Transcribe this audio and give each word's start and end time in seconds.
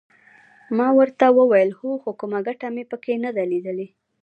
ما 0.77 0.87
ورته 0.99 1.25
وویل 1.39 1.69
هو 1.79 1.89
خو 2.01 2.11
کومه 2.19 2.39
ګټه 2.47 2.67
مې 2.75 2.83
پکې 2.91 3.15
نه 3.23 3.29
ده 3.35 3.43
لیدلې. 3.51 3.87